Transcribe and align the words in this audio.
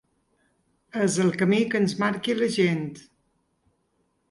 És 1.03 1.17
el 1.25 1.29
camí 1.43 1.59
que 1.75 1.83
ens 1.85 1.95
marqui 2.05 2.37
la 2.41 2.51
gent. 2.57 2.83